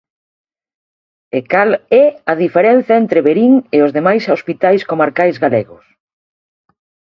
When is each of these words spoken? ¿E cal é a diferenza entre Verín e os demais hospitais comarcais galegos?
¿E 1.37 1.39
cal 1.51 1.71
é 2.03 2.05
a 2.31 2.33
diferenza 2.43 2.93
entre 3.01 3.23
Verín 3.27 3.53
e 3.75 3.77
os 3.85 3.91
demais 3.97 4.23
hospitais 4.35 4.81
comarcais 4.89 5.35
galegos? 5.43 5.85